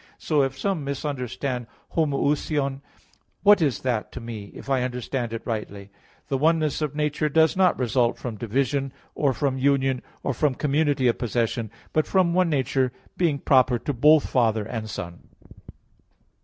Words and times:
So 0.17 0.41
if 0.41 0.57
some 0.57 0.83
misunderstand 0.83 1.67
homoousion, 1.95 2.81
what 3.43 3.61
is 3.61 3.81
that 3.81 4.11
to 4.13 4.19
me, 4.19 4.45
if 4.55 4.67
I 4.67 4.81
understand 4.81 5.31
it 5.31 5.43
rightly?... 5.45 5.91
The 6.27 6.39
oneness 6.39 6.81
of 6.81 6.95
nature 6.95 7.29
does 7.29 7.55
not 7.55 7.77
result 7.77 8.17
from 8.17 8.35
division, 8.35 8.93
or 9.13 9.31
from 9.31 9.59
union 9.59 10.01
or 10.23 10.33
from 10.33 10.55
community 10.55 11.07
of 11.07 11.19
possession, 11.19 11.69
but 11.93 12.07
from 12.07 12.33
one 12.33 12.49
nature 12.49 12.91
being 13.15 13.37
proper 13.37 13.77
to 13.77 13.93
both 13.93 14.27
Father 14.27 14.65
and 14.65 14.89
Son." 14.89 15.27